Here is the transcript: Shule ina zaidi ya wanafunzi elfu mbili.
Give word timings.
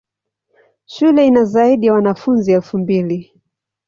Shule 0.85 1.27
ina 1.27 1.43
zaidi 1.43 1.85
ya 1.85 1.93
wanafunzi 1.93 2.51
elfu 2.51 2.77
mbili. 2.77 3.33